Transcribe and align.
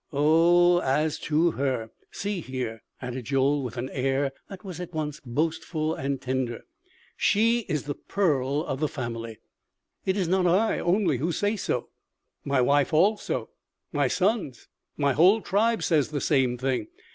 Oh, 0.11 0.79
as 0.79 1.19
to 1.19 1.51
her!... 1.51 1.91
See 2.09 2.39
here," 2.41 2.81
added 3.03 3.25
Joel 3.25 3.61
with 3.61 3.77
an 3.77 3.91
air 3.91 4.31
that 4.49 4.63
was 4.63 4.79
at 4.79 4.93
once 4.95 5.21
boastful 5.23 5.93
and 5.93 6.19
tender, 6.19 6.65
"she 7.15 7.67
is 7.69 7.83
the 7.83 7.93
pearl 7.93 8.63
of 8.65 8.79
the 8.79 8.87
family.... 8.87 9.37
It 10.07 10.17
is 10.17 10.27
not 10.27 10.47
I 10.47 10.79
only 10.79 11.17
who 11.17 11.31
say 11.31 11.55
so, 11.55 11.89
my 12.43 12.61
wife 12.61 12.95
also, 12.95 13.49
my 13.91 14.07
sons, 14.07 14.67
my 14.97 15.13
whole 15.13 15.39
tribe 15.39 15.83
says 15.83 16.09
the 16.09 16.19
same 16.19 16.57
thing. 16.57 16.87